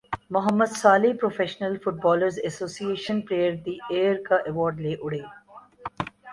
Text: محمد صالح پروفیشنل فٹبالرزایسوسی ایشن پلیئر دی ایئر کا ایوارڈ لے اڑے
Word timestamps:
محمد 0.31 0.71
صالح 0.75 1.13
پروفیشنل 1.21 1.77
فٹبالرزایسوسی 1.83 2.85
ایشن 2.89 3.21
پلیئر 3.21 3.53
دی 3.65 3.77
ایئر 3.89 4.15
کا 4.25 4.35
ایوارڈ 4.45 4.79
لے 4.81 4.95
اڑے 5.01 5.19